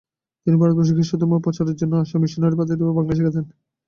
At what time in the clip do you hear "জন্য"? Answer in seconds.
1.81-1.93